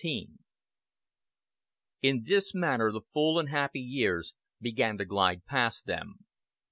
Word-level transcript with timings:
XVI 0.03 0.29
In 2.01 2.23
this 2.25 2.55
manner 2.55 2.91
the 2.91 3.01
full 3.13 3.37
and 3.37 3.49
happy 3.49 3.81
years 3.81 4.33
began 4.59 4.97
to 4.97 5.05
glide 5.05 5.45
past 5.45 5.85
them. 5.85 6.25